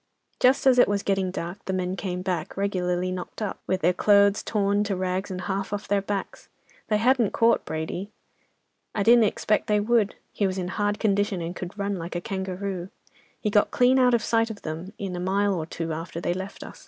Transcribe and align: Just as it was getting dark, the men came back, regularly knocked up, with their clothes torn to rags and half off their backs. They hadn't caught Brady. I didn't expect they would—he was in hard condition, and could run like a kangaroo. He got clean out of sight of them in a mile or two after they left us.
Just 0.39 0.65
as 0.65 0.79
it 0.79 0.87
was 0.87 1.03
getting 1.03 1.29
dark, 1.29 1.63
the 1.65 1.73
men 1.73 1.95
came 1.95 2.23
back, 2.23 2.57
regularly 2.57 3.11
knocked 3.11 3.39
up, 3.39 3.59
with 3.67 3.81
their 3.81 3.93
clothes 3.93 4.41
torn 4.41 4.83
to 4.85 4.95
rags 4.95 5.29
and 5.29 5.41
half 5.41 5.71
off 5.71 5.87
their 5.87 6.01
backs. 6.01 6.49
They 6.87 6.97
hadn't 6.97 7.33
caught 7.33 7.65
Brady. 7.65 8.09
I 8.95 9.03
didn't 9.03 9.25
expect 9.25 9.67
they 9.67 9.79
would—he 9.79 10.47
was 10.47 10.57
in 10.57 10.69
hard 10.69 10.97
condition, 10.97 11.39
and 11.39 11.55
could 11.55 11.77
run 11.77 11.97
like 11.99 12.15
a 12.15 12.21
kangaroo. 12.21 12.89
He 13.39 13.51
got 13.51 13.69
clean 13.69 13.99
out 13.99 14.15
of 14.15 14.23
sight 14.23 14.49
of 14.49 14.63
them 14.63 14.91
in 14.97 15.15
a 15.15 15.19
mile 15.19 15.53
or 15.53 15.67
two 15.67 15.93
after 15.93 16.19
they 16.19 16.33
left 16.33 16.63
us. 16.63 16.79